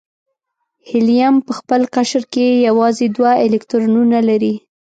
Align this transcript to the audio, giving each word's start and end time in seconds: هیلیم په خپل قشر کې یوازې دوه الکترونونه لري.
هیلیم 0.89 1.35
په 1.45 1.51
خپل 1.59 1.81
قشر 1.95 2.23
کې 2.33 2.45
یوازې 2.67 3.07
دوه 3.15 3.31
الکترونونه 3.45 4.19
لري. 4.29 4.53